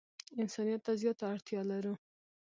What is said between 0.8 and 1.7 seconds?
ته زیاته اړتیا